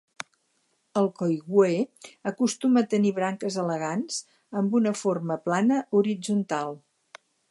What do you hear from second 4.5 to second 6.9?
amb una forma plana horitzontal.